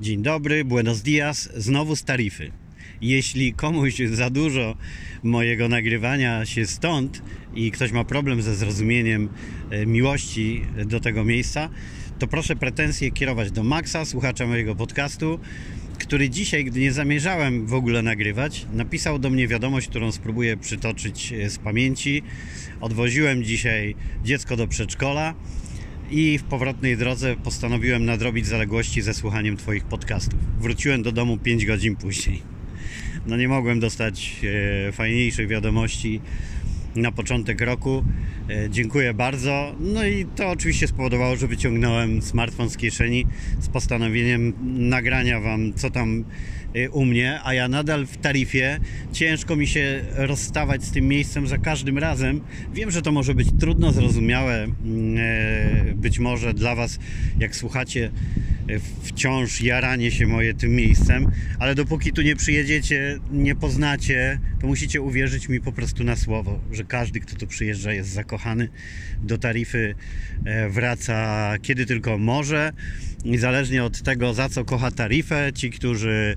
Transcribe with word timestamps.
Dzień 0.00 0.22
dobry, 0.22 0.64
buenos 0.64 1.02
dias, 1.02 1.48
znowu 1.56 1.96
z 1.96 2.04
tarify. 2.04 2.52
Jeśli 3.00 3.52
komuś 3.52 3.98
za 4.12 4.30
dużo 4.30 4.76
mojego 5.22 5.68
nagrywania 5.68 6.46
się 6.46 6.66
stąd 6.66 7.22
i 7.54 7.70
ktoś 7.70 7.92
ma 7.92 8.04
problem 8.04 8.42
ze 8.42 8.56
zrozumieniem 8.56 9.28
e, 9.70 9.86
miłości 9.86 10.62
do 10.86 11.00
tego 11.00 11.24
miejsca, 11.24 11.68
to 12.18 12.26
proszę 12.26 12.56
pretensje 12.56 13.10
kierować 13.10 13.50
do 13.50 13.64
Maxa, 13.64 14.04
słuchacza 14.04 14.46
mojego 14.46 14.74
podcastu, 14.74 15.38
który 15.98 16.30
dzisiaj, 16.30 16.64
gdy 16.64 16.80
nie 16.80 16.92
zamierzałem 16.92 17.66
w 17.66 17.74
ogóle 17.74 18.02
nagrywać, 18.02 18.66
napisał 18.72 19.18
do 19.18 19.30
mnie 19.30 19.48
wiadomość, 19.48 19.88
którą 19.88 20.12
spróbuję 20.12 20.56
przytoczyć 20.56 21.32
e, 21.32 21.50
z 21.50 21.58
pamięci. 21.58 22.22
Odwoziłem 22.80 23.44
dzisiaj 23.44 23.94
dziecko 24.24 24.56
do 24.56 24.68
przedszkola 24.68 25.34
i 26.10 26.38
w 26.38 26.42
powrotnej 26.42 26.96
drodze 26.96 27.36
postanowiłem 27.36 28.04
nadrobić 28.04 28.46
zaległości 28.46 29.02
ze 29.02 29.14
słuchaniem 29.14 29.56
Twoich 29.56 29.84
podcastów. 29.84 30.38
Wróciłem 30.60 31.02
do 31.02 31.12
domu 31.12 31.38
5 31.38 31.66
godzin 31.66 31.96
później. 31.96 32.42
No 33.26 33.36
nie 33.36 33.48
mogłem 33.48 33.80
dostać 33.80 34.40
e, 34.88 34.92
fajniejszej 34.92 35.46
wiadomości 35.46 36.20
na 36.96 37.12
początek 37.12 37.60
roku. 37.60 38.04
E, 38.50 38.70
dziękuję 38.70 39.14
bardzo. 39.14 39.74
No 39.80 40.06
i 40.06 40.26
to 40.36 40.48
oczywiście 40.48 40.88
spowodowało, 40.88 41.36
że 41.36 41.46
wyciągnąłem 41.46 42.22
smartfon 42.22 42.70
z 42.70 42.76
kieszeni 42.76 43.26
z 43.60 43.68
postanowieniem 43.68 44.52
nagrania 44.88 45.40
Wam, 45.40 45.72
co 45.74 45.90
tam 45.90 46.24
e, 46.74 46.90
u 46.90 47.04
mnie, 47.04 47.40
a 47.44 47.54
ja 47.54 47.68
nadal 47.68 48.06
w 48.06 48.16
tarifie. 48.16 48.78
Ciężko 49.12 49.56
mi 49.56 49.66
się 49.66 50.04
rozstawać 50.14 50.84
z 50.84 50.90
tym 50.90 51.08
miejscem 51.08 51.46
za 51.46 51.58
każdym 51.58 51.98
razem. 51.98 52.40
Wiem, 52.74 52.90
że 52.90 53.02
to 53.02 53.12
może 53.12 53.34
być 53.34 53.48
trudno 53.60 53.92
zrozumiałe, 53.92 54.64
mm, 54.64 55.16
być 56.06 56.18
może 56.18 56.54
dla 56.54 56.74
Was, 56.74 56.98
jak 57.38 57.56
słuchacie 57.56 58.10
wciąż 59.02 59.60
jaranie 59.60 60.10
się 60.10 60.26
moje 60.26 60.54
tym 60.54 60.74
miejscem, 60.74 61.30
ale 61.58 61.74
dopóki 61.74 62.12
tu 62.12 62.22
nie 62.22 62.36
przyjedziecie, 62.36 63.18
nie 63.32 63.54
poznacie, 63.54 64.38
to 64.60 64.66
musicie 64.66 65.00
uwierzyć 65.00 65.48
mi 65.48 65.60
po 65.60 65.72
prostu 65.72 66.04
na 66.04 66.16
słowo, 66.16 66.60
że 66.72 66.84
każdy, 66.84 67.20
kto 67.20 67.36
tu 67.36 67.46
przyjeżdża, 67.46 67.92
jest 67.92 68.10
zakochany. 68.10 68.68
Do 69.22 69.38
tarify 69.38 69.94
e, 70.44 70.68
wraca 70.68 71.54
kiedy 71.62 71.86
tylko 71.86 72.18
może. 72.18 72.72
Niezależnie 73.24 73.84
od 73.84 74.02
tego, 74.02 74.34
za 74.34 74.48
co 74.48 74.64
kocha 74.64 74.90
tarifę, 74.90 75.50
ci, 75.54 75.70
którzy 75.70 76.36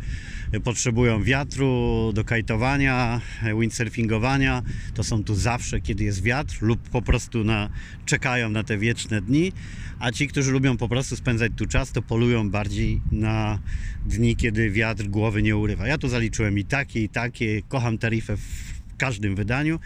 potrzebują 0.63 1.23
wiatru 1.23 2.11
do 2.13 2.23
kajtowania, 2.23 3.21
windsurfingowania, 3.59 4.61
to 4.93 5.03
są 5.03 5.23
tu 5.23 5.35
zawsze, 5.35 5.81
kiedy 5.81 6.03
jest 6.03 6.23
wiatr 6.23 6.57
lub 6.61 6.89
po 6.89 7.01
prostu 7.01 7.43
na, 7.43 7.69
czekają 8.05 8.49
na 8.49 8.63
te 8.63 8.77
wieczne 8.77 9.21
dni, 9.21 9.51
a 9.99 10.11
ci, 10.11 10.27
którzy 10.27 10.51
lubią 10.51 10.77
po 10.77 10.89
prostu 10.89 11.15
spędzać 11.15 11.51
tu 11.55 11.65
czas, 11.65 11.91
to 11.91 12.01
polują 12.01 12.49
bardziej 12.49 13.01
na 13.11 13.59
dni, 14.05 14.35
kiedy 14.35 14.71
wiatr 14.71 15.03
głowy 15.03 15.41
nie 15.41 15.57
urywa. 15.57 15.87
Ja 15.87 15.97
tu 15.97 16.07
zaliczyłem 16.07 16.59
i 16.59 16.65
takie, 16.65 17.03
i 17.03 17.09
takie, 17.09 17.61
kocham 17.61 17.97
taryfę 17.97 18.37
w 18.37 18.97
każdym 18.97 19.35
wydaniu. 19.35 19.79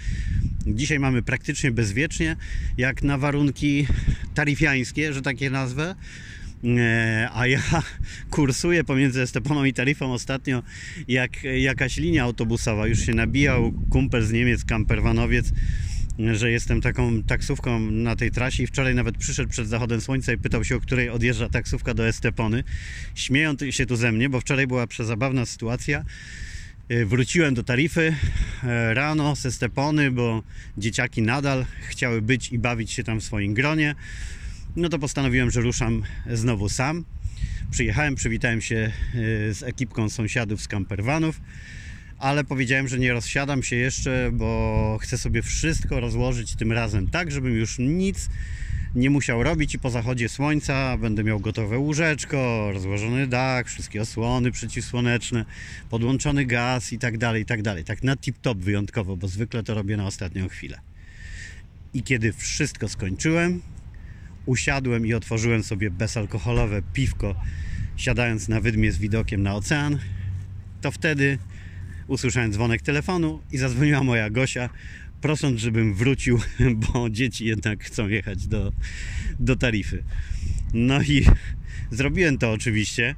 Dzisiaj 0.67 0.99
mamy 0.99 1.21
praktycznie 1.21 1.71
bezwiecznie, 1.71 2.35
jak 2.77 3.03
na 3.03 3.17
warunki 3.17 3.87
taryfiańskie, 4.33 5.13
że 5.13 5.21
takie 5.21 5.49
nazwę. 5.49 5.95
E, 6.63 7.29
a 7.33 7.47
ja 7.47 7.61
kursuję 8.29 8.83
pomiędzy 8.83 9.21
Esteponą 9.21 9.65
i 9.65 9.73
Taryfą 9.73 10.13
ostatnio 10.13 10.63
jak 11.07 11.43
jakaś 11.43 11.97
linia 11.97 12.23
autobusowa. 12.23 12.87
Już 12.87 12.99
się 12.99 13.13
nabijał 13.13 13.73
kumpel 13.89 14.23
z 14.23 14.31
Niemiec, 14.31 14.65
kamperwanowiec, 14.65 15.51
że 16.33 16.51
jestem 16.51 16.81
taką 16.81 17.23
taksówką 17.23 17.79
na 17.79 18.15
tej 18.15 18.31
trasie 18.31 18.63
i 18.63 18.67
wczoraj 18.67 18.95
nawet 18.95 19.17
przyszedł 19.17 19.49
przed 19.49 19.67
zachodem 19.67 20.01
słońca 20.01 20.33
i 20.33 20.37
pytał 20.37 20.63
się, 20.63 20.75
o 20.75 20.79
której 20.79 21.09
odjeżdża 21.09 21.49
taksówka 21.49 21.93
do 21.93 22.07
Estepony. 22.07 22.63
Śmieją 23.15 23.53
się 23.69 23.85
tu 23.85 23.95
ze 23.95 24.11
mnie, 24.11 24.29
bo 24.29 24.39
wczoraj 24.39 24.67
była 24.67 24.87
przezabawna 24.87 25.45
sytuacja. 25.45 26.05
E, 26.89 27.05
wróciłem 27.05 27.53
do 27.53 27.63
Taryfy 27.63 28.15
e, 28.63 28.93
rano 28.93 29.35
ze 29.35 29.51
Stepony, 29.51 30.11
bo 30.11 30.43
dzieciaki 30.77 31.21
nadal 31.21 31.65
chciały 31.89 32.21
być 32.21 32.51
i 32.51 32.59
bawić 32.59 32.91
się 32.91 33.03
tam 33.03 33.19
w 33.19 33.23
swoim 33.23 33.53
gronie 33.53 33.95
no 34.75 34.89
to 34.89 34.99
postanowiłem, 34.99 35.51
że 35.51 35.61
ruszam 35.61 36.03
znowu 36.31 36.69
sam. 36.69 37.05
Przyjechałem, 37.71 38.15
przywitałem 38.15 38.61
się 38.61 38.75
e, 38.75 39.53
z 39.53 39.63
ekipką 39.63 40.09
sąsiadów 40.09 40.61
z 40.61 40.67
campervanów, 40.67 41.41
ale 42.19 42.43
powiedziałem, 42.43 42.87
że 42.87 42.99
nie 42.99 43.13
rozsiadam 43.13 43.63
się 43.63 43.75
jeszcze, 43.75 44.29
bo 44.33 44.97
chcę 45.01 45.17
sobie 45.17 45.41
wszystko 45.41 45.99
rozłożyć 45.99 46.55
tym 46.55 46.71
razem 46.71 47.07
tak, 47.07 47.31
żebym 47.31 47.55
już 47.55 47.79
nic 47.79 48.29
nie 48.95 49.09
musiał 49.09 49.43
robić 49.43 49.75
i 49.75 49.79
po 49.79 49.89
zachodzie 49.89 50.29
słońca 50.29 50.97
będę 50.97 51.23
miał 51.23 51.39
gotowe 51.39 51.77
łóżeczko, 51.77 52.69
rozłożony 52.73 53.27
dach, 53.27 53.67
wszystkie 53.67 54.01
osłony 54.01 54.51
przeciwsłoneczne, 54.51 55.45
podłączony 55.89 56.45
gaz 56.45 56.93
i 56.93 56.99
tak 56.99 57.17
dalej, 57.17 57.41
i 57.41 57.45
tak 57.45 57.61
dalej. 57.61 57.83
Tak 57.83 58.03
na 58.03 58.15
tip-top 58.15 58.57
wyjątkowo, 58.57 59.17
bo 59.17 59.27
zwykle 59.27 59.63
to 59.63 59.73
robię 59.73 59.97
na 59.97 60.07
ostatnią 60.07 60.49
chwilę. 60.49 60.79
I 61.93 62.03
kiedy 62.03 62.33
wszystko 62.33 62.89
skończyłem, 62.89 63.61
usiadłem 64.45 65.05
i 65.05 65.13
otworzyłem 65.13 65.63
sobie 65.63 65.91
bezalkoholowe 65.91 66.81
piwko, 66.93 67.35
siadając 67.95 68.47
na 68.47 68.61
wydmie 68.61 68.91
z 68.91 68.97
widokiem 68.97 69.43
na 69.43 69.55
ocean, 69.55 69.99
to 70.81 70.91
wtedy 70.91 71.37
usłyszałem 72.07 72.53
dzwonek 72.53 72.81
telefonu 72.81 73.41
i 73.51 73.57
zadzwoniła 73.57 74.03
moja 74.03 74.29
Gosia, 74.29 74.69
prosząc, 75.21 75.59
żebym 75.59 75.93
wrócił, 75.93 76.39
bo 76.93 77.09
dzieci 77.09 77.45
jednak 77.45 77.83
chcą 77.83 78.07
jechać 78.07 78.47
do, 78.47 78.71
do 79.39 79.55
tarify. 79.55 80.03
No 80.73 81.01
i 81.01 81.25
zrobiłem 81.91 82.37
to 82.37 82.51
oczywiście. 82.51 83.15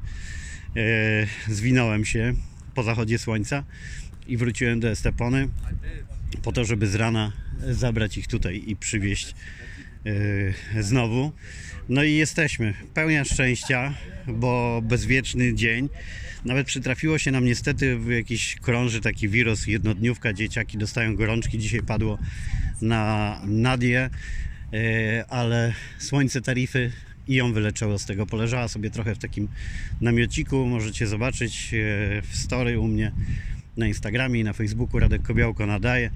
E, 0.76 1.54
zwinąłem 1.54 2.06
się 2.06 2.34
po 2.74 2.84
zachodzie 2.84 3.18
słońca 3.18 3.64
i 4.28 4.38
wróciłem 4.38 4.80
do 4.80 4.90
Estepony 4.90 5.48
po 6.44 6.52
to, 6.52 6.66
żeby 6.66 6.88
z 6.88 6.96
rana 6.96 7.32
zabrać 7.72 8.18
ich 8.18 8.28
tutaj 8.28 8.64
i 8.68 8.76
przywieźć 8.76 9.36
znowu. 10.80 11.32
No 11.90 12.04
i 12.04 12.14
jesteśmy. 12.14 12.74
Pełnia 12.94 13.24
szczęścia, 13.26 13.94
bo 14.28 14.82
bezwieczny 14.84 15.54
dzień. 15.54 15.90
Nawet 16.46 16.68
przytrafiło 16.68 17.18
się 17.18 17.32
nam 17.32 17.46
niestety 17.46 17.98
w 17.98 18.10
jakiś 18.10 18.56
krąży 18.56 19.02
taki 19.02 19.30
wirus, 19.30 19.68
jednodniówka, 19.68 20.34
dzieciaki 20.34 20.78
dostają 20.78 21.16
gorączki. 21.16 21.60
Dzisiaj 21.60 21.82
padło 21.82 22.18
na 22.82 23.42
Nadię, 23.46 24.10
yy, 24.72 24.80
ale 25.30 25.74
słońce 26.00 26.42
tarify 26.42 26.92
i 27.28 27.36
ją 27.36 27.54
wyleczyło 27.54 28.00
z 28.00 28.06
tego. 28.06 28.26
Poleżała 28.26 28.68
sobie 28.68 28.90
trochę 28.90 29.16
w 29.16 29.20
takim 29.20 29.48
namiociku. 30.02 30.66
Możecie 30.66 31.08
zobaczyć 31.08 31.72
yy, 31.72 31.80
w 32.22 32.36
story 32.36 32.80
u 32.80 32.88
mnie 32.88 33.12
na 33.78 33.88
Instagramie 33.88 34.40
i 34.40 34.44
na 34.44 34.54
Facebooku 34.54 35.00
Radek 35.00 35.22
Kobiałko 35.22 35.66
nadaje. 35.66 36.10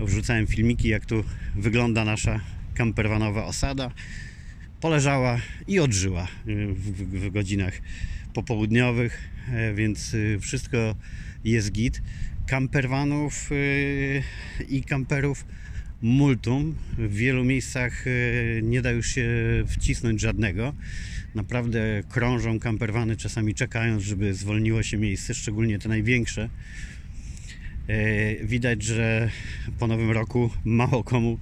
Wrzucałem 0.00 0.46
filmiki, 0.46 0.88
jak 0.88 1.06
tu 1.06 1.24
wygląda 1.56 2.04
nasza 2.04 2.40
kamperwanowa 2.74 3.44
osada 3.44 3.90
poleżała 4.80 5.40
i 5.68 5.78
odżyła 5.80 6.28
y, 6.48 6.66
w, 6.74 7.20
w, 7.20 7.30
godzinach 7.30 7.80
popołudniowych, 8.34 9.28
e, 9.48 9.74
więc 9.74 10.14
y, 10.14 10.38
wszystko 10.40 10.94
jest 11.44 11.72
git. 11.72 12.02
Kamperwanów 12.46 13.52
y, 13.52 14.22
i 14.68 14.82
kamperów 14.82 15.44
multum. 16.02 16.74
W 16.98 17.14
wielu 17.14 17.44
miejscach 17.44 18.04
nie 18.62 18.82
da 18.82 18.90
już 18.90 19.06
się 19.06 19.28
wcisnąć 19.66 20.20
żadnego. 20.20 20.74
Naprawdę 21.34 22.02
krążą 22.08 22.58
kamperwany, 22.58 23.16
czasami 23.16 23.54
czekając, 23.54 24.02
żeby 24.02 24.34
zwolniło 24.34 24.82
się 24.82 24.96
miejsce, 24.96 25.34
szczególnie 25.34 25.78
te 25.78 25.88
największe. 25.88 26.48
E, 27.88 28.46
widać, 28.46 28.82
że 28.82 29.30
po 29.78 29.86
nowym 29.86 30.10
roku 30.10 30.50
mało 30.64 31.04
komu 31.04 31.38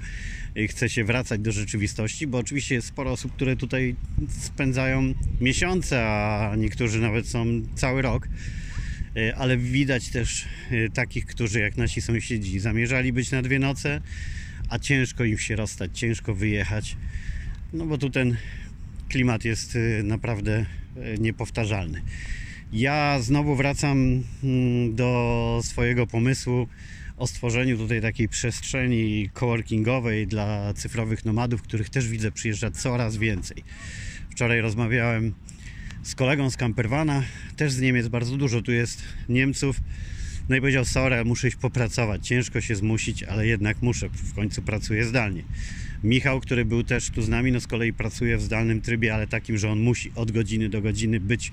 chce 0.68 0.88
się 0.88 1.04
wracać 1.04 1.40
do 1.40 1.52
rzeczywistości, 1.52 2.26
bo 2.26 2.38
oczywiście 2.38 2.74
jest 2.74 2.88
sporo 2.88 3.10
osób, 3.10 3.32
które 3.32 3.56
tutaj 3.56 3.96
spędzają 4.28 5.14
miesiące, 5.40 6.06
a 6.06 6.54
niektórzy 6.56 7.00
nawet 7.00 7.28
są 7.28 7.46
cały 7.74 8.02
rok. 8.02 8.28
E, 9.16 9.36
ale 9.36 9.56
widać 9.56 10.08
też 10.08 10.44
e, 10.70 10.90
takich, 10.90 11.26
którzy 11.26 11.60
jak 11.60 11.76
nasi 11.76 12.00
sąsiedzi 12.00 12.60
zamierzali 12.60 13.12
być 13.12 13.30
na 13.30 13.42
dwie 13.42 13.58
noce, 13.58 14.00
a 14.68 14.78
ciężko 14.78 15.24
im 15.24 15.38
się 15.38 15.56
rozstać, 15.56 15.98
ciężko 15.98 16.34
wyjechać, 16.34 16.96
no 17.72 17.86
bo 17.86 17.98
tu 17.98 18.10
ten 18.10 18.36
klimat 19.08 19.44
jest 19.44 19.78
naprawdę 20.02 20.66
niepowtarzalny. 21.18 22.02
Ja 22.72 23.18
znowu 23.20 23.56
wracam 23.56 24.22
mm, 24.44 24.94
do 24.94 25.60
swojego 25.64 26.06
pomysłu 26.06 26.68
o 27.16 27.26
stworzeniu 27.26 27.78
tutaj 27.78 28.00
takiej 28.00 28.28
przestrzeni 28.28 29.30
coworkingowej 29.32 30.26
dla 30.26 30.74
cyfrowych 30.74 31.24
nomadów, 31.24 31.62
których 31.62 31.90
też 31.90 32.08
widzę 32.08 32.32
przyjeżdża 32.32 32.70
coraz 32.70 33.16
więcej. 33.16 33.64
Wczoraj 34.30 34.60
rozmawiałem 34.60 35.34
z 36.02 36.14
kolegą 36.14 36.50
z 36.50 36.56
Campervana, 36.56 37.22
też 37.56 37.72
z 37.72 37.80
Niemiec 37.80 38.08
bardzo 38.08 38.36
dużo 38.36 38.62
tu 38.62 38.72
jest 38.72 39.02
Niemców. 39.28 39.80
No 40.48 40.56
i 40.56 40.60
powiedział, 40.60 40.84
sorry, 40.84 41.24
muszę 41.24 41.48
iść 41.48 41.56
popracować, 41.56 42.28
ciężko 42.28 42.60
się 42.60 42.76
zmusić, 42.76 43.22
ale 43.22 43.46
jednak 43.46 43.82
muszę, 43.82 44.08
w 44.08 44.34
końcu 44.34 44.62
pracuję 44.62 45.04
zdalnie. 45.04 45.42
Michał, 46.04 46.40
który 46.40 46.64
był 46.64 46.82
też 46.82 47.10
tu 47.10 47.22
z 47.22 47.28
nami, 47.28 47.52
no 47.52 47.60
z 47.60 47.66
kolei 47.66 47.92
pracuje 47.92 48.36
w 48.36 48.42
zdalnym 48.42 48.80
trybie, 48.80 49.14
ale 49.14 49.26
takim, 49.26 49.58
że 49.58 49.70
on 49.70 49.80
musi 49.80 50.12
od 50.14 50.32
godziny 50.32 50.68
do 50.68 50.82
godziny 50.82 51.20
być 51.20 51.52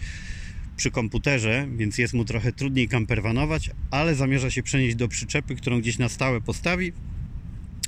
przy 0.80 0.92
komputerze, 0.92 1.68
więc 1.76 1.98
jest 1.98 2.14
mu 2.14 2.26
trochę 2.26 2.52
trudniej 2.52 2.88
kamperwanować, 2.88 3.70
ale 3.92 4.16
zamierza 4.16 4.52
się 4.52 4.64
przenieść 4.64 4.96
do 4.96 5.08
przyczepy, 5.08 5.56
którą 5.56 5.81
gdzieś 5.81 5.98
na 5.98 6.10
stałe 6.10 6.42
postawi. 6.42 6.94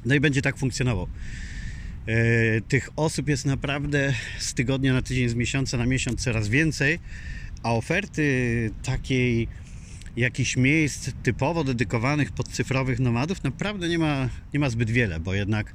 No 0.06 0.16
i 0.16 0.20
będzie 0.20 0.42
tak 0.42 0.58
funkcjonował. 0.58 1.08
E, 2.08 2.62
tych 2.62 2.90
osób 2.96 3.30
jest 3.30 3.46
naprawdę 3.46 4.14
z 4.38 4.54
tygodnia 4.54 4.94
na 4.94 5.02
tydzień, 5.02 5.30
z 5.30 5.36
miesiąca 5.36 5.78
na 5.78 5.86
miesiąc 5.86 6.24
coraz 6.24 6.50
więcej, 6.50 7.00
a 7.64 7.74
oferty 7.74 8.72
takiej 8.84 9.48
jakichś 10.18 10.58
miejsc 10.58 11.12
typowo 11.24 11.64
dedykowanych 11.64 12.32
pod 12.32 12.48
cyfrowych 12.48 13.00
nomadów 13.00 13.44
naprawdę 13.44 13.90
nie 13.90 14.00
ma, 14.00 14.30
nie 14.54 14.60
ma 14.60 14.70
zbyt 14.70 14.90
wiele, 14.90 15.20
bo 15.20 15.34
jednak 15.34 15.74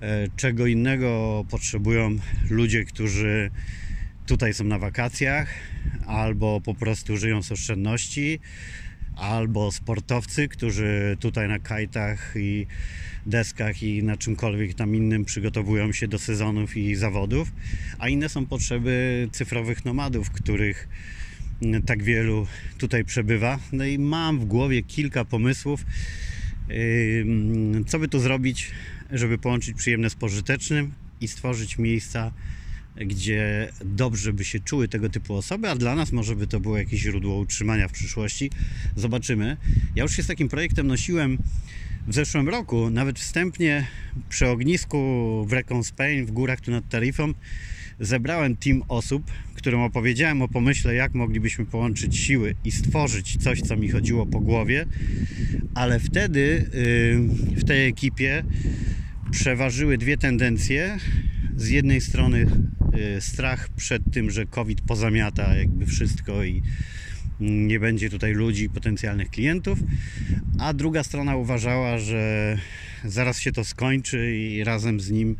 e, 0.00 0.28
czego 0.36 0.66
innego 0.66 1.44
potrzebują 1.50 2.18
ludzie, 2.50 2.84
którzy 2.84 3.50
tutaj 4.26 4.54
są 4.54 4.64
na 4.64 4.78
wakacjach, 4.78 5.54
albo 6.06 6.60
po 6.60 6.74
prostu 6.74 7.16
żyją 7.16 7.42
z 7.42 7.52
oszczędności, 7.52 8.40
albo 9.16 9.72
sportowcy, 9.72 10.48
którzy 10.48 11.16
tutaj 11.20 11.48
na 11.48 11.58
kajtach 11.58 12.34
i 12.36 12.66
deskach 13.26 13.82
i 13.82 14.02
na 14.02 14.16
czymkolwiek 14.16 14.74
tam 14.74 14.94
innym 14.94 15.24
przygotowują 15.24 15.92
się 15.92 16.08
do 16.08 16.18
sezonów 16.18 16.76
i 16.76 16.94
zawodów, 16.94 17.52
a 17.98 18.08
inne 18.08 18.28
są 18.28 18.46
potrzeby 18.46 19.28
cyfrowych 19.32 19.84
nomadów, 19.84 20.30
których 20.30 20.88
tak 21.86 22.02
wielu 22.02 22.46
tutaj 22.78 23.04
przebywa. 23.04 23.58
No 23.72 23.84
i 23.84 23.98
mam 23.98 24.40
w 24.40 24.44
głowie 24.44 24.82
kilka 24.82 25.24
pomysłów, 25.24 25.86
co 27.86 27.98
by 27.98 28.08
tu 28.08 28.20
zrobić, 28.20 28.70
żeby 29.12 29.38
połączyć 29.38 29.76
przyjemne 29.76 30.10
z 30.10 30.14
pożytecznym 30.14 30.92
i 31.20 31.28
stworzyć 31.28 31.78
miejsca, 31.78 32.32
gdzie 32.96 33.72
dobrze 33.84 34.32
by 34.32 34.44
się 34.44 34.60
czuły 34.60 34.88
tego 34.88 35.08
typu 35.08 35.34
osoby, 35.34 35.70
a 35.70 35.76
dla 35.76 35.94
nas 35.94 36.12
może 36.12 36.36
by 36.36 36.46
to 36.46 36.60
było 36.60 36.78
jakieś 36.78 37.00
źródło 37.00 37.38
utrzymania 37.38 37.88
w 37.88 37.92
przyszłości. 37.92 38.50
Zobaczymy. 38.96 39.56
Ja 39.94 40.02
już 40.02 40.16
się 40.16 40.22
z 40.22 40.26
takim 40.26 40.48
projektem 40.48 40.86
nosiłem 40.86 41.38
w 42.06 42.14
zeszłym 42.14 42.48
roku, 42.48 42.90
nawet 42.90 43.18
wstępnie 43.18 43.86
przy 44.28 44.48
ognisku 44.48 44.98
w 45.48 45.52
Recon 45.52 45.84
Spain 45.84 46.26
w 46.26 46.30
górach 46.30 46.60
tu 46.60 46.70
nad 46.70 46.88
Tarifą 46.88 47.32
zebrałem 48.00 48.56
team 48.56 48.82
osób, 48.88 49.30
którym 49.54 49.80
opowiedziałem 49.80 50.42
o 50.42 50.48
pomyśle, 50.48 50.94
jak 50.94 51.14
moglibyśmy 51.14 51.66
połączyć 51.66 52.16
siły 52.16 52.54
i 52.64 52.72
stworzyć 52.72 53.36
coś, 53.36 53.60
co 53.60 53.76
mi 53.76 53.88
chodziło 53.88 54.26
po 54.26 54.40
głowie, 54.40 54.86
ale 55.74 56.00
wtedy 56.00 56.70
yy, 57.50 57.56
w 57.56 57.64
tej 57.64 57.88
ekipie 57.88 58.44
przeważyły 59.30 59.98
dwie 59.98 60.16
tendencje. 60.16 60.98
Z 61.56 61.68
jednej 61.68 62.00
strony 62.00 62.46
strach 63.20 63.68
przed 63.68 64.02
tym, 64.12 64.30
że 64.30 64.46
COVID 64.46 64.80
pozamiata 64.80 65.54
jakby 65.54 65.86
wszystko 65.86 66.44
i 66.44 66.62
nie 67.40 67.80
będzie 67.80 68.10
tutaj 68.10 68.32
ludzi, 68.32 68.70
potencjalnych 68.70 69.30
klientów, 69.30 69.78
a 70.58 70.72
druga 70.74 71.04
strona 71.04 71.36
uważała, 71.36 71.98
że 71.98 72.56
zaraz 73.04 73.40
się 73.40 73.52
to 73.52 73.64
skończy 73.64 74.36
i 74.36 74.64
razem 74.64 75.00
z 75.00 75.10
nim 75.10 75.36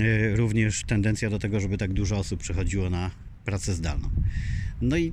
e, 0.00 0.36
również 0.36 0.84
tendencja 0.84 1.30
do 1.30 1.38
tego, 1.38 1.60
żeby 1.60 1.78
tak 1.78 1.92
dużo 1.92 2.16
osób 2.16 2.40
przechodziło 2.40 2.90
na 2.90 3.10
pracę 3.44 3.74
zdalną. 3.74 4.10
No 4.82 4.96
i 4.96 5.12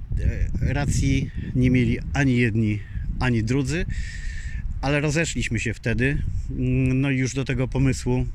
e, 0.64 0.74
racji 0.74 1.32
nie 1.56 1.72
mieli 1.72 2.00
ani 2.14 2.38
jedni, 2.38 2.80
ani 3.20 3.44
drudzy, 3.44 3.86
ale 4.82 5.02
rozeszliśmy 5.02 5.60
się 5.60 5.74
wtedy. 5.74 6.18
No 6.94 7.12
i 7.12 7.18
już 7.18 7.34
do 7.34 7.46
tego 7.46 7.68
pomysłu 7.68 8.26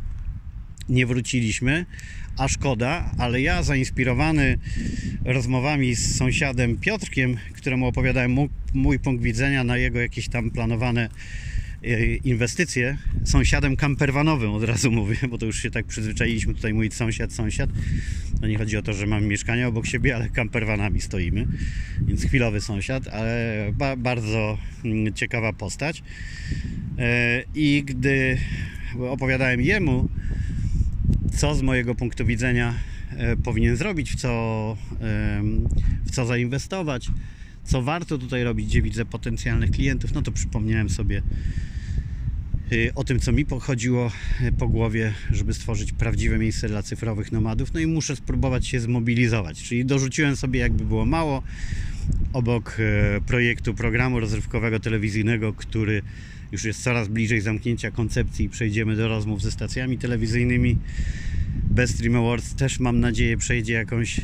nie 0.90 1.06
wróciliśmy, 1.06 1.86
a 2.36 2.48
szkoda, 2.48 3.10
ale 3.18 3.40
ja 3.40 3.62
zainspirowany 3.62 4.58
rozmowami 5.24 5.94
z 5.94 6.16
sąsiadem 6.16 6.76
Piotrkiem, 6.76 7.36
któremu 7.52 7.86
opowiadałem 7.86 8.30
mój, 8.30 8.48
mój 8.74 8.98
punkt 8.98 9.22
widzenia 9.22 9.64
na 9.64 9.76
jego 9.76 10.00
jakieś 10.00 10.28
tam 10.28 10.50
planowane 10.50 11.08
e, 11.84 12.14
inwestycje, 12.14 12.98
sąsiadem 13.24 13.76
kamperwanowym 13.76 14.50
od 14.50 14.64
razu 14.64 14.90
mówię, 14.90 15.16
bo 15.30 15.38
to 15.38 15.46
już 15.46 15.62
się 15.62 15.70
tak 15.70 15.86
przyzwyczailiśmy 15.86 16.54
tutaj 16.54 16.74
mówić 16.74 16.94
sąsiad, 16.94 17.32
sąsiad. 17.32 17.70
No 18.40 18.48
nie 18.48 18.58
chodzi 18.58 18.76
o 18.76 18.82
to, 18.82 18.92
że 18.92 19.06
mamy 19.06 19.26
mieszkanie 19.26 19.68
obok 19.68 19.86
siebie, 19.86 20.16
ale 20.16 20.28
kamperwanami 20.28 21.00
stoimy, 21.00 21.46
więc 22.06 22.24
chwilowy 22.24 22.60
sąsiad, 22.60 23.08
ale 23.08 23.66
ba 23.72 23.96
bardzo 23.96 24.58
mm, 24.84 25.14
ciekawa 25.14 25.52
postać. 25.52 26.02
E, 26.98 27.42
I 27.54 27.82
gdy 27.86 28.38
opowiadałem 28.98 29.60
jemu, 29.60 30.08
co 31.36 31.54
z 31.54 31.62
mojego 31.62 31.94
punktu 31.94 32.26
widzenia 32.26 32.74
e, 33.10 33.36
powinien 33.36 33.76
zrobić, 33.76 34.12
w 34.12 34.16
co, 34.16 34.76
w 36.04 36.10
co 36.10 36.26
zainwestować, 36.26 37.10
co 37.64 37.82
warto 37.82 38.18
tutaj 38.18 38.44
robić, 38.44 38.66
gdzie 38.66 38.82
widzę 38.82 39.04
potencjalnych 39.04 39.70
klientów, 39.70 40.12
no 40.14 40.22
to 40.22 40.32
przypomniałem 40.32 40.90
sobie 40.90 41.22
y, 42.72 42.92
o 42.94 43.04
tym, 43.04 43.20
co 43.20 43.32
mi 43.32 43.44
pochodziło 43.44 44.12
y, 44.40 44.52
po 44.52 44.68
głowie, 44.68 45.14
żeby 45.30 45.54
stworzyć 45.54 45.92
prawdziwe 45.92 46.38
miejsce 46.38 46.68
dla 46.68 46.82
cyfrowych 46.82 47.32
nomadów. 47.32 47.74
No 47.74 47.80
i 47.80 47.86
muszę 47.86 48.16
spróbować 48.16 48.66
się 48.66 48.80
zmobilizować. 48.80 49.62
Czyli 49.62 49.84
dorzuciłem 49.84 50.36
sobie, 50.36 50.60
jakby 50.60 50.84
było 50.84 51.06
mało, 51.06 51.42
obok 52.32 52.76
e, 52.78 53.20
projektu 53.20 53.74
programu 53.74 54.20
rozrywkowego 54.20 54.80
telewizyjnego, 54.80 55.52
który 55.52 56.02
już 56.52 56.64
jest 56.64 56.82
coraz 56.82 57.08
bliżej 57.08 57.40
zamknięcia 57.40 57.90
koncepcji 57.90 58.46
i 58.46 58.48
przejdziemy 58.48 58.96
do 58.96 59.08
rozmów 59.08 59.42
ze 59.42 59.50
stacjami 59.50 59.98
telewizyjnymi. 59.98 60.78
Best 61.70 61.94
Stream 61.94 62.16
Awards 62.16 62.54
też 62.54 62.80
mam 62.80 63.00
nadzieję 63.00 63.36
przejdzie 63.36 63.72
jakąś 63.72 64.18
e, 64.18 64.22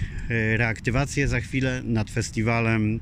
reaktywację 0.56 1.28
za 1.28 1.40
chwilę 1.40 1.82
nad 1.84 2.10
festiwalem 2.10 3.00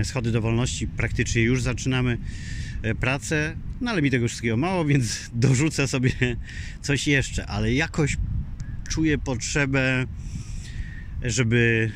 e, 0.00 0.04
Schody 0.04 0.32
do 0.32 0.40
Wolności. 0.40 0.88
Praktycznie 0.88 1.42
już 1.42 1.62
zaczynamy 1.62 2.18
pracę, 3.00 3.56
no 3.80 3.90
ale 3.90 4.02
mi 4.02 4.10
tego 4.10 4.28
wszystkiego 4.28 4.56
mało, 4.56 4.84
więc 4.90 5.30
dorzucę 5.34 5.88
sobie 5.88 6.10
coś 6.80 7.06
jeszcze, 7.06 7.46
ale 7.46 7.72
jakoś 7.72 8.16
czuję 8.88 9.18
potrzebę, 9.18 10.06
żeby 11.22 11.90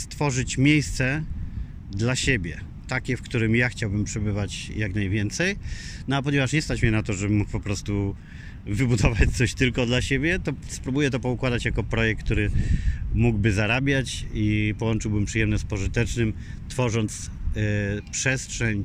stworzyć 0.00 0.58
miejsce 0.58 1.24
dla 1.90 2.16
siebie 2.16 2.60
takie, 2.90 3.16
w 3.16 3.22
którym 3.22 3.56
ja 3.56 3.68
chciałbym 3.68 4.04
przebywać 4.04 4.68
jak 4.68 4.94
najwięcej. 4.94 5.56
No 6.08 6.16
a 6.16 6.22
ponieważ 6.22 6.52
nie 6.52 6.62
stać 6.62 6.82
mnie 6.82 6.90
na 6.90 7.02
to, 7.02 7.12
żebym 7.12 7.36
mógł 7.36 7.50
po 7.50 7.60
prostu 7.60 8.16
wybudować 8.66 9.30
coś 9.38 9.54
tylko 9.54 9.86
dla 9.86 10.02
siebie, 10.02 10.38
to 10.38 10.52
spróbuję 10.68 11.10
to 11.10 11.20
poukładać 11.20 11.64
jako 11.64 11.82
projekt, 11.82 12.24
który 12.24 12.50
mógłby 13.14 13.52
zarabiać 13.52 14.26
i 14.34 14.74
połączyłbym 14.78 15.24
przyjemne 15.24 15.58
z 15.58 15.64
pożytecznym, 15.64 16.32
tworząc 16.68 17.26
y, 17.26 18.10
przestrzeń, 18.10 18.84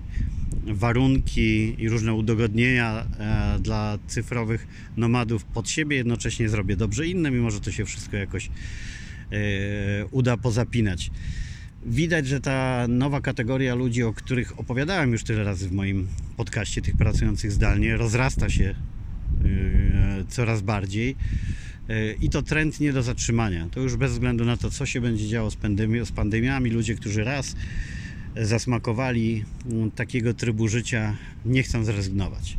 warunki 0.63 1.75
i 1.77 1.89
różne 1.89 2.13
udogodnienia 2.13 3.05
y, 3.57 3.61
dla 3.61 3.97
cyfrowych 4.07 4.67
nomadów 4.97 5.43
pod 5.43 5.69
siebie, 5.69 5.97
jednocześnie 5.97 6.49
zrobię 6.49 6.75
dobrze 6.75 7.07
innym 7.07 7.37
i 7.37 7.39
może 7.39 7.59
to 7.59 7.71
się 7.71 7.85
wszystko 7.85 8.17
jakoś 8.17 8.49
uda 10.11 10.37
pozapinać 10.37 11.11
widać, 11.85 12.27
że 12.27 12.41
ta 12.41 12.85
nowa 12.87 13.21
kategoria 13.21 13.75
ludzi, 13.75 14.03
o 14.03 14.13
których 14.13 14.59
opowiadałem 14.59 15.11
już 15.11 15.23
tyle 15.23 15.43
razy 15.43 15.69
w 15.69 15.71
moim 15.71 16.07
podcaście, 16.37 16.81
tych 16.81 16.97
pracujących 16.97 17.51
zdalnie, 17.51 17.97
rozrasta 17.97 18.49
się 18.49 18.63
yy, 19.43 20.25
coraz 20.29 20.61
bardziej. 20.61 21.15
Yy, 21.87 22.17
I 22.21 22.29
to 22.29 22.41
trend 22.41 22.79
nie 22.79 22.93
do 22.93 23.03
zatrzymania. 23.03 23.67
To 23.71 23.79
już 23.79 23.95
bez 23.95 24.11
względu 24.11 24.45
na 24.45 24.57
to, 24.57 24.71
co 24.71 24.85
się 24.85 25.01
będzie 25.01 25.27
działo 25.27 25.51
z, 25.51 25.55
pandemi 25.55 26.05
z 26.05 26.11
pandemiami. 26.11 26.69
Ludzie, 26.69 26.95
którzy 26.95 27.23
raz 27.23 27.55
zasmakowali 28.41 29.45
mm, 29.71 29.91
takiego 29.91 30.33
trybu 30.33 30.67
życia, 30.67 31.15
nie 31.45 31.63
chcą 31.63 31.83
zrezygnować. 31.83 32.57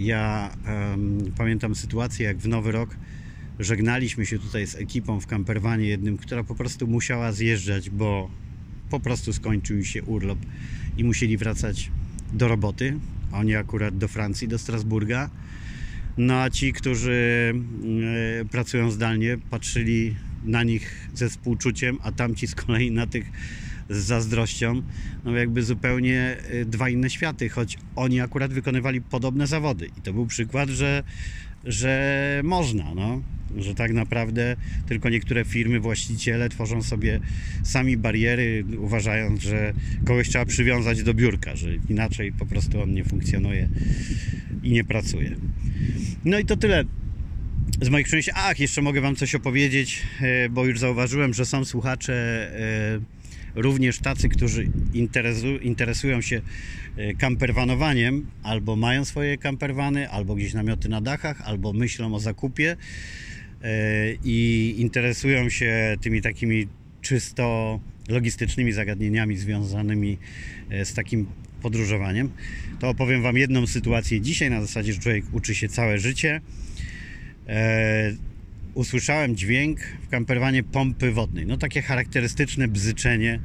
Ja 0.00 0.50
pamiętam 1.38 1.74
sytuację, 1.74 2.26
jak 2.26 2.38
w 2.38 2.48
nowy 2.48 2.72
rok 2.72 2.96
żegnaliśmy 3.58 4.26
się 4.26 4.38
tutaj 4.38 4.66
z 4.66 4.74
ekipą 4.74 5.20
w 5.20 5.26
kamperwanie 5.26 5.86
jednym, 5.86 6.16
która 6.16 6.44
po 6.44 6.54
prostu 6.54 6.86
musiała 6.86 7.32
zjeżdżać, 7.32 7.90
bo 7.90 8.30
po 8.90 9.00
prostu 9.00 9.32
skończył 9.32 9.84
się 9.84 10.02
urlop 10.02 10.38
i 10.96 11.04
musieli 11.04 11.36
wracać 11.36 11.90
do 12.32 12.48
roboty. 12.48 12.98
Oni 13.32 13.54
akurat 13.54 13.98
do 13.98 14.08
Francji, 14.08 14.48
do 14.48 14.58
Strasburga. 14.58 15.30
No 16.16 16.42
a 16.42 16.50
ci, 16.50 16.72
którzy 16.72 17.54
e, 18.40 18.44
pracują 18.44 18.90
zdalnie, 18.90 19.38
patrzyli 19.50 20.14
na 20.44 20.62
nich 20.62 21.08
ze 21.14 21.28
współczuciem, 21.28 21.98
a 22.02 22.12
tamci 22.12 22.46
z 22.46 22.54
kolei 22.54 22.90
na 22.90 23.06
tych 23.06 23.30
z 23.90 23.96
zazdrością. 23.96 24.82
No 25.24 25.36
jakby 25.36 25.62
zupełnie 25.62 26.36
e, 26.50 26.64
dwa 26.64 26.88
inne 26.88 27.10
światy, 27.10 27.48
choć 27.48 27.78
oni 27.96 28.20
akurat 28.20 28.52
wykonywali 28.52 29.00
podobne 29.00 29.46
zawody. 29.46 29.86
I 29.86 30.00
to 30.02 30.12
był 30.12 30.26
przykład, 30.26 30.68
że, 30.68 31.02
że 31.66 32.40
można. 32.44 32.94
No 32.94 33.22
że 33.56 33.74
tak 33.74 33.92
naprawdę 33.92 34.56
tylko 34.86 35.08
niektóre 35.08 35.44
firmy, 35.44 35.80
właściciele 35.80 36.48
tworzą 36.48 36.82
sobie 36.82 37.20
sami 37.62 37.96
bariery, 37.96 38.64
uważając, 38.78 39.40
że 39.42 39.72
kogoś 40.04 40.28
trzeba 40.28 40.44
przywiązać 40.44 41.02
do 41.02 41.14
biurka, 41.14 41.56
że 41.56 41.68
inaczej 41.88 42.32
po 42.32 42.46
prostu 42.46 42.82
on 42.82 42.94
nie 42.94 43.04
funkcjonuje 43.04 43.68
i 44.62 44.70
nie 44.70 44.84
pracuje. 44.84 45.36
No 46.24 46.38
i 46.38 46.44
to 46.44 46.56
tyle 46.56 46.84
z 47.82 47.88
moich 47.88 48.06
przemyśleń. 48.06 48.36
Ach, 48.38 48.60
jeszcze 48.60 48.82
mogę 48.82 49.00
Wam 49.00 49.16
coś 49.16 49.34
opowiedzieć, 49.34 50.02
e, 50.20 50.48
bo 50.48 50.64
już 50.64 50.78
zauważyłem, 50.78 51.34
że 51.34 51.46
są 51.46 51.64
słuchacze 51.64 52.14
e, 52.14 53.15
również 53.56 53.98
tacy, 53.98 54.28
którzy 54.28 54.70
interesu, 54.94 55.56
interesują 55.56 56.20
się 56.20 56.40
e, 56.96 57.14
campervanowaniem, 57.14 58.26
albo 58.42 58.76
mają 58.76 59.04
swoje 59.04 59.38
campervany, 59.38 60.10
albo 60.10 60.34
gdzieś 60.34 60.54
namioty 60.54 60.88
na 60.88 61.00
dachach, 61.00 61.40
albo 61.40 61.72
myślą 61.72 62.14
o 62.14 62.20
zakupie 62.20 62.76
i 64.24 64.74
interesują 64.78 65.48
się 65.48 65.96
tymi 66.00 66.22
takimi 66.22 66.68
czysto 67.00 67.80
logistycznymi 68.08 68.72
zagadnieniami 68.72 69.36
związanymi 69.36 70.18
z 70.84 70.94
takim 70.94 71.26
podróżowaniem. 71.62 72.30
To 72.80 72.88
opowiem 72.88 73.22
Wam 73.22 73.36
jedną 73.36 73.66
sytuację 73.66 74.20
dzisiaj 74.20 74.50
na 74.50 74.60
zasadzie, 74.60 74.92
że 74.92 74.98
człowiek 74.98 75.24
uczy 75.32 75.54
się 75.54 75.68
całe 75.68 75.98
życie 75.98 76.40
e, 77.48 78.12
usłyszałem 78.76 79.36
dźwięk 79.36 79.80
w 79.80 80.08
kamperwanie 80.08 80.62
pompy 80.62 81.12
wodnej. 81.12 81.46
No 81.46 81.56
takie 81.56 81.82
charakterystyczne 81.82 82.68
bzyczenie, 82.68 83.40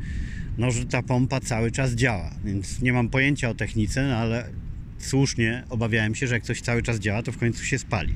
no 0.57 0.71
że 0.71 0.85
ta 0.85 1.03
pompa 1.03 1.39
cały 1.39 1.71
czas 1.71 1.91
działa. 1.91 2.31
Więc 2.45 2.81
nie 2.81 2.93
mam 2.93 3.09
pojęcia 3.09 3.49
o 3.49 3.53
technice, 3.53 4.07
no, 4.07 4.15
ale 4.15 4.49
słusznie 4.97 5.63
obawiałem 5.69 6.15
się, 6.15 6.27
że 6.27 6.35
jak 6.35 6.43
coś 6.43 6.61
cały 6.61 6.83
czas 6.83 6.99
działa, 6.99 7.23
to 7.23 7.31
w 7.31 7.37
końcu 7.37 7.65
się 7.65 7.77
spali. 7.77 8.13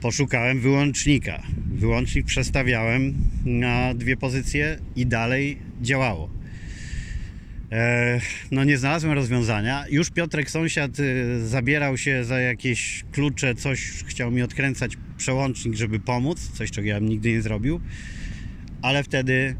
Poszukałem 0.00 0.60
wyłącznika. 0.60 1.42
Wyłącznik 1.74 2.26
przestawiałem 2.26 3.14
na 3.44 3.94
dwie 3.94 4.16
pozycje 4.16 4.78
i 4.96 5.06
dalej 5.06 5.58
działało. 5.82 6.30
E, 7.72 8.20
no 8.50 8.64
nie 8.64 8.78
znalazłem 8.78 9.12
rozwiązania. 9.12 9.84
Już 9.90 10.10
Piotrek 10.10 10.50
sąsiad 10.50 10.90
e, 11.00 11.46
zabierał 11.46 11.98
się 11.98 12.24
za 12.24 12.40
jakieś 12.40 13.04
klucze, 13.12 13.54
coś 13.54 14.04
chciał 14.06 14.30
mi 14.30 14.42
odkręcać 14.42 14.96
przełącznik, 15.18 15.74
żeby 15.74 16.00
pomóc, 16.00 16.50
coś 16.54 16.70
czego 16.70 16.88
ja 16.88 17.00
bym 17.00 17.08
nigdy 17.08 17.32
nie 17.32 17.42
zrobił. 17.42 17.80
Ale 18.82 19.04
wtedy 19.04 19.56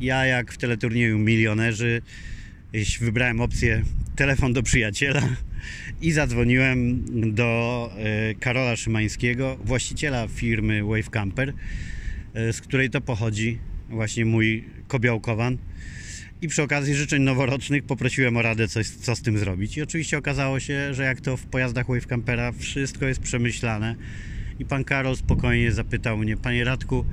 ja 0.00 0.26
jak 0.26 0.52
w 0.52 0.58
teleturnieju 0.58 1.18
milionerzy 1.18 2.02
wybrałem 3.00 3.40
opcję 3.40 3.82
telefon 4.16 4.52
do 4.52 4.62
przyjaciela 4.62 5.22
i 6.02 6.12
zadzwoniłem 6.12 7.04
do 7.34 7.90
e, 7.96 8.34
Karola 8.34 8.76
Szymańskiego, 8.76 9.58
właściciela 9.64 10.28
firmy 10.28 10.84
Wave 10.84 11.10
Camper, 11.10 11.52
z 12.34 12.60
której 12.60 12.90
to 12.90 13.00
pochodzi 13.00 13.58
właśnie 13.88 14.24
mój 14.24 14.64
kobiołkowan 14.88 15.58
i 16.42 16.48
przy 16.48 16.62
okazji 16.62 16.94
życzeń 16.94 17.22
noworocznych 17.22 17.84
poprosiłem 17.84 18.36
o 18.36 18.42
radę, 18.42 18.68
coś, 18.68 18.88
co 18.88 19.16
z 19.16 19.22
tym 19.22 19.38
zrobić. 19.38 19.76
I 19.76 19.82
oczywiście 19.82 20.18
okazało 20.18 20.60
się, 20.60 20.94
że 20.94 21.04
jak 21.04 21.20
to 21.20 21.36
w 21.36 21.46
pojazdach 21.46 21.86
Wave 21.88 22.06
Campera, 22.06 22.52
wszystko 22.52 23.06
jest 23.06 23.20
przemyślane. 23.20 23.96
I 24.60 24.64
pan 24.64 24.84
Karol 24.84 25.16
spokojnie 25.16 25.72
zapytał 25.72 26.18
mnie, 26.18 26.36
panie 26.36 26.64
Radku, 26.64 27.04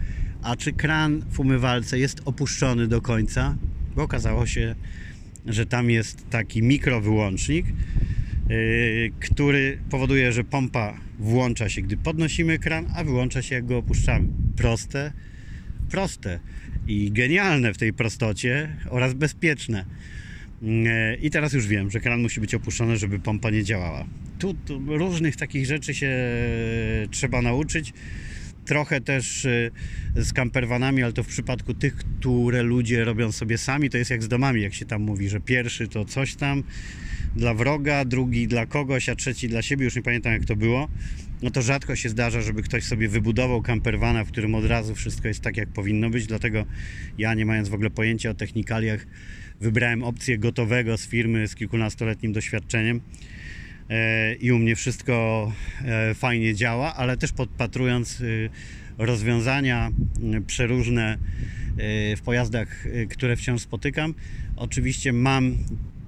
a 0.43 0.55
czy 0.55 0.73
kran 0.73 1.23
w 1.29 1.39
umywalce 1.39 1.99
jest 1.99 2.21
opuszczony 2.25 2.87
do 2.87 3.01
końca? 3.01 3.57
Bo 3.95 4.03
okazało 4.03 4.45
się, 4.45 4.75
że 5.45 5.65
tam 5.65 5.89
jest 5.89 6.29
taki 6.29 6.63
mikrowyłącznik, 6.63 7.65
yy, 8.49 9.11
który 9.19 9.79
powoduje, 9.89 10.31
że 10.31 10.43
pompa 10.43 10.97
włącza 11.19 11.69
się, 11.69 11.81
gdy 11.81 11.97
podnosimy 11.97 12.59
kran, 12.59 12.85
a 12.95 13.03
wyłącza 13.03 13.41
się, 13.41 13.55
jak 13.55 13.65
go 13.65 13.77
opuszczamy. 13.77 14.27
Proste, 14.55 15.11
proste 15.91 16.39
i 16.87 17.11
genialne 17.11 17.73
w 17.73 17.77
tej 17.77 17.93
prostocie 17.93 18.75
oraz 18.89 19.13
bezpieczne. 19.13 19.85
E, 20.63 21.15
I 21.15 21.29
teraz 21.29 21.53
już 21.53 21.67
wiem, 21.67 21.91
że 21.91 21.99
kran 21.99 22.21
musi 22.21 22.41
być 22.41 22.55
opuszczony, 22.55 22.97
żeby 22.97 23.19
pompa 23.19 23.49
nie 23.49 23.63
działała. 23.63 24.05
Tu, 24.39 24.53
tu 24.53 24.97
różnych 24.97 25.35
takich 25.35 25.65
rzeczy 25.65 25.93
się 25.93 26.15
trzeba 27.11 27.41
nauczyć. 27.41 27.93
Trochę 28.65 29.01
też 29.01 29.45
e, 29.45 29.71
z 30.15 30.33
campervanami, 30.33 31.03
ale 31.03 31.13
to 31.13 31.23
w 31.23 31.27
przypadku 31.27 31.73
tych, 31.73 31.95
które 31.95 32.63
ludzie 32.63 33.05
robią 33.05 33.31
sobie 33.31 33.57
sami, 33.57 33.89
to 33.89 33.97
jest 33.97 34.11
jak 34.11 34.23
z 34.23 34.27
domami, 34.27 34.61
jak 34.61 34.73
się 34.73 34.85
tam 34.85 35.01
mówi, 35.01 35.29
że 35.29 35.39
pierwszy 35.39 35.87
to 35.87 36.05
coś 36.05 36.35
tam 36.35 36.63
dla 37.35 37.53
wroga, 37.53 38.05
drugi 38.05 38.47
dla 38.47 38.65
kogoś, 38.65 39.09
a 39.09 39.15
trzeci 39.15 39.49
dla 39.49 39.61
siebie, 39.61 39.85
już 39.85 39.95
nie 39.95 40.01
pamiętam 40.01 40.33
jak 40.33 40.45
to 40.45 40.55
było 40.55 40.87
no 41.41 41.51
to 41.51 41.61
rzadko 41.61 41.95
się 41.95 42.09
zdarza, 42.09 42.41
żeby 42.41 42.63
ktoś 42.63 42.83
sobie 42.83 43.09
wybudował 43.09 43.61
campervana, 43.61 44.23
w 44.23 44.27
którym 44.27 44.55
od 44.55 44.65
razu 44.65 44.95
wszystko 44.95 45.27
jest 45.27 45.41
tak, 45.41 45.57
jak 45.57 45.69
powinno 45.69 46.09
być. 46.09 46.27
Dlatego 46.27 46.65
ja, 47.17 47.33
nie 47.33 47.45
mając 47.45 47.69
w 47.69 47.73
ogóle 47.73 47.89
pojęcia 47.89 48.29
o 48.29 48.33
technikaliach, 48.33 49.07
wybrałem 49.61 50.03
opcję 50.03 50.37
gotowego 50.37 50.97
z 50.97 51.07
firmy 51.07 51.47
z 51.47 51.55
kilkunastoletnim 51.55 52.33
doświadczeniem. 52.33 53.01
E, 53.89 54.33
I 54.33 54.51
u 54.51 54.59
mnie 54.59 54.75
wszystko 54.75 55.51
e, 55.85 56.13
fajnie 56.13 56.55
działa, 56.55 56.95
ale 56.95 57.17
też 57.17 57.31
podpatrując 57.31 58.21
y, 58.21 58.49
rozwiązania 58.97 59.91
przeróżne 60.47 61.17
w 62.17 62.21
pojazdach, 62.25 62.85
które 63.09 63.35
wciąż 63.35 63.61
spotykam, 63.61 64.13
oczywiście 64.55 65.13
mam 65.13 65.57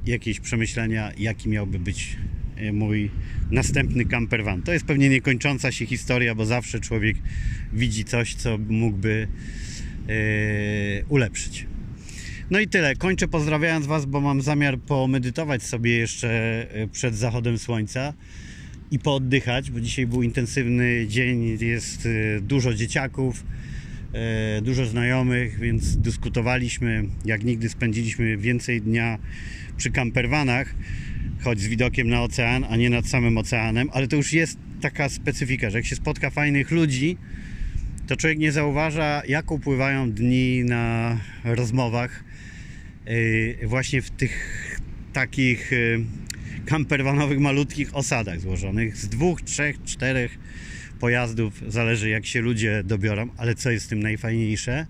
jakieś 0.05 0.39
przemyślenia, 0.39 1.11
jaki 1.17 1.49
miałby 1.49 1.79
być 1.79 2.17
E, 2.17 2.38
mój 2.73 3.11
następny 3.51 4.05
campervan. 4.05 4.61
To 4.61 4.73
jest 4.73 4.85
pewnie 4.85 5.09
niekończąca 5.09 5.71
się 5.71 5.85
historia, 5.85 6.35
bo 6.35 6.45
zawsze 6.45 6.79
człowiek 6.79 7.17
widzi 7.73 8.05
coś, 8.05 8.35
co 8.35 8.57
mógłby 8.57 9.27
yy, 10.07 10.15
ulepszyć. 11.09 11.65
No 12.51 12.59
i 12.59 12.67
tyle. 12.67 12.95
Kończę 12.95 13.27
pozdrawiając 13.27 13.85
Was, 13.85 14.05
bo 14.05 14.21
mam 14.21 14.41
zamiar 14.41 14.79
pomedytować 14.79 15.63
sobie 15.63 15.97
jeszcze 15.97 16.29
e, 16.71 16.87
przed 16.87 17.15
zachodem 17.15 17.57
słońca 17.57 18.13
i 18.91 18.99
pooddychać, 18.99 19.71
bo 19.71 19.81
dzisiaj 19.81 20.07
był 20.07 20.23
intensywny 20.23 21.07
dzień, 21.07 21.57
jest 21.61 22.07
dużo 22.41 22.73
dzieciaków, 22.73 23.43
dużo 24.61 24.85
znajomych, 24.85 25.59
więc 25.59 25.97
dyskutowaliśmy, 25.97 27.03
jak 27.25 27.43
nigdy 27.43 27.69
spędziliśmy 27.69 28.37
więcej 28.37 28.81
dnia 28.81 29.17
przy 29.77 29.91
campervanach 29.91 30.75
choć 31.41 31.59
z 31.59 31.67
widokiem 31.67 32.09
na 32.09 32.21
ocean, 32.21 32.65
a 32.69 32.75
nie 32.75 32.89
nad 32.89 33.07
samym 33.07 33.37
oceanem, 33.37 33.89
ale 33.93 34.07
to 34.07 34.15
już 34.15 34.33
jest 34.33 34.57
taka 34.81 35.09
specyfika, 35.09 35.69
że 35.69 35.77
jak 35.77 35.85
się 35.85 35.95
spotka 35.95 36.29
fajnych 36.29 36.71
ludzi, 36.71 37.17
to 38.07 38.15
człowiek 38.15 38.39
nie 38.39 38.51
zauważa, 38.51 39.21
jak 39.27 39.51
upływają 39.51 40.11
dni 40.11 40.63
na 40.63 41.17
rozmowach 41.43 42.23
yy, 43.05 43.67
właśnie 43.67 44.01
w 44.01 44.11
tych 44.11 44.79
takich 45.13 45.71
yy, 45.71 46.05
kamperwanowych, 46.65 47.39
malutkich 47.39 47.95
osadach 47.95 48.39
złożonych 48.39 48.97
z 48.97 49.09
dwóch, 49.09 49.41
trzech, 49.41 49.83
czterech 49.83 50.39
pojazdów, 50.99 51.63
zależy 51.67 52.09
jak 52.09 52.25
się 52.25 52.41
ludzie 52.41 52.83
dobiorą, 52.83 53.29
ale 53.37 53.55
co 53.55 53.71
jest 53.71 53.89
tym 53.89 53.99
najfajniejsze? 53.99 54.85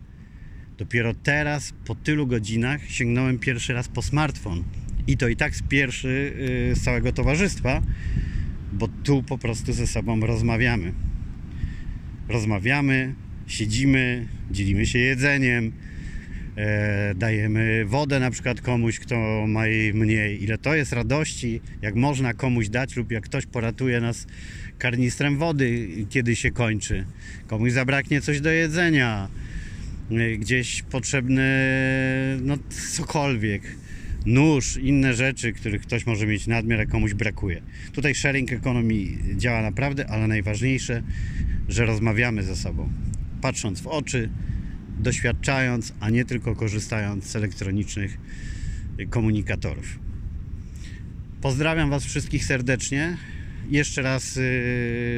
Dopiero 0.77 1.13
teraz, 1.13 1.74
po 1.86 1.95
tylu 1.95 2.27
godzinach, 2.27 2.81
sięgnąłem 2.89 3.39
pierwszy 3.39 3.74
raz 3.74 3.88
po 3.88 4.01
smartfon 4.01 4.63
i 5.09 5.17
to 5.17 5.27
i 5.27 5.35
tak 5.35 5.55
z 5.55 5.61
pierwszy 5.61 6.33
y, 6.71 6.75
z 6.75 6.83
całego 6.83 7.11
towarzystwa, 7.11 7.81
bo 8.73 8.87
tu 9.03 9.23
po 9.23 9.37
prostu 9.37 9.73
ze 9.73 9.87
sobą 9.87 10.19
rozmawiamy. 10.19 10.93
Rozmawiamy, 12.27 13.13
siedzimy, 13.47 14.27
dzielimy 14.51 14.85
się 14.85 14.99
jedzeniem, 14.99 15.71
e, 16.57 17.15
dajemy 17.15 17.85
wodę 17.85 18.19
na 18.19 18.31
przykład 18.31 18.61
komuś, 18.61 18.99
kto 18.99 19.45
ma 19.47 19.67
jej 19.67 19.93
mniej. 19.93 20.43
Ile 20.43 20.57
to 20.57 20.75
jest 20.75 20.93
radości, 20.93 21.61
jak 21.81 21.95
można 21.95 22.33
komuś 22.33 22.69
dać 22.69 22.95
lub 22.95 23.11
jak 23.11 23.23
ktoś 23.23 23.45
poratuje 23.45 24.01
nas 24.01 24.27
karnistrem 24.77 25.37
wody, 25.37 25.87
kiedy 26.09 26.35
się 26.35 26.51
kończy. 26.51 27.05
Komuś 27.47 27.71
zabraknie 27.71 28.21
coś 28.21 28.41
do 28.41 28.51
jedzenia, 28.51 29.29
e, 30.11 30.37
gdzieś 30.37 30.81
potrzebny 30.81 31.47
no 32.41 32.57
cokolwiek 32.95 33.61
nóż, 34.29 34.77
inne 34.77 35.13
rzeczy, 35.13 35.53
których 35.53 35.81
ktoś 35.81 36.05
może 36.05 36.27
mieć 36.27 36.48
nadmiar, 36.48 36.81
a 36.81 36.86
komuś 36.86 37.13
brakuje. 37.13 37.62
Tutaj 37.91 38.15
sharing 38.15 38.51
economy 38.51 38.93
działa 39.36 39.62
naprawdę, 39.62 40.07
ale 40.07 40.27
najważniejsze, 40.27 41.03
że 41.67 41.86
rozmawiamy 41.86 42.43
ze 42.43 42.55
sobą, 42.55 42.89
patrząc 43.41 43.81
w 43.81 43.88
oczy, 43.88 44.29
doświadczając, 45.00 45.93
a 46.00 46.09
nie 46.09 46.25
tylko 46.25 46.55
korzystając 46.55 47.25
z 47.25 47.36
elektronicznych 47.36 48.17
komunikatorów. 49.09 50.00
Pozdrawiam 51.41 51.89
Was 51.89 52.05
wszystkich 52.05 52.45
serdecznie. 52.45 53.17
Jeszcze 53.69 54.01
raz 54.01 54.36
yy, 54.36 54.43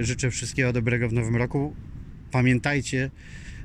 życzę 0.01 0.32
wszystkiego 0.32 0.74
dobrego 0.74 1.10
w 1.10 1.13
nowym 1.13 1.36
roku. 1.36 1.75
Pamiętajcie, 2.32 3.12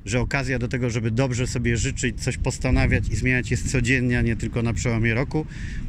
że 0.06 0.20
okazja 0.20 0.58
do 0.58 0.68
tego, 0.68 0.90
żeby 0.90 1.10
dobrze 1.10 1.46
sobie 1.46 1.76
życzyć, 1.76 2.22
coś 2.22 2.36
postanawiać 2.36 3.08
i 3.08 3.16
zmieniać 3.16 3.50
jest 3.50 3.70
codziennie, 3.70 4.18
a 4.18 4.22
nie 4.22 4.36
tylko 4.36 4.62
na 4.62 4.72
przełomie 4.72 5.14
roku. 5.14 5.46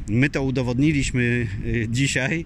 My 0.10 0.30
to 0.30 0.44
udowodniliśmy 0.44 1.48
y, 1.66 1.88
dzisiaj 1.90 2.46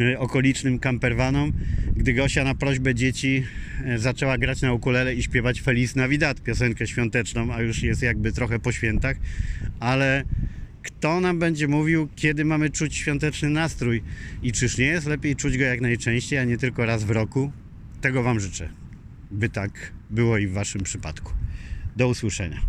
y, 0.00 0.18
okolicznym 0.18 0.78
campervanom, 0.78 1.52
gdy 1.96 2.14
Gosia 2.14 2.44
na 2.44 2.54
prośbę 2.54 2.94
dzieci 2.94 3.44
y, 3.86 3.98
zaczęła 3.98 4.38
grać 4.38 4.60
na 4.60 4.72
ukulele 4.72 5.14
i 5.14 5.22
śpiewać 5.22 5.60
Feliz 5.60 5.96
Navidad, 5.96 6.40
piosenkę 6.40 6.86
świąteczną, 6.86 7.52
a 7.52 7.62
już 7.62 7.82
jest 7.82 8.02
jakby 8.02 8.32
trochę 8.32 8.58
po 8.58 8.72
świętach, 8.72 9.16
ale 9.80 10.24
kto 10.82 11.20
nam 11.20 11.38
będzie 11.38 11.68
mówił, 11.68 12.08
kiedy 12.16 12.44
mamy 12.44 12.70
czuć 12.70 12.96
świąteczny 12.96 13.50
nastrój 13.50 14.02
i 14.42 14.52
czyż 14.52 14.78
nie 14.78 14.86
jest 14.86 15.06
lepiej 15.06 15.36
czuć 15.36 15.58
go 15.58 15.64
jak 15.64 15.80
najczęściej, 15.80 16.38
a 16.38 16.44
nie 16.44 16.58
tylko 16.58 16.86
raz 16.86 17.04
w 17.04 17.10
roku? 17.10 17.52
tego 18.04 18.22
Wam 18.22 18.40
życzę, 18.40 18.68
by 19.30 19.48
tak 19.48 19.92
było 20.10 20.38
i 20.38 20.46
w 20.46 20.52
Waszym 20.52 20.82
przypadku. 20.82 21.32
Do 21.96 22.08
usłyszenia. 22.08 22.60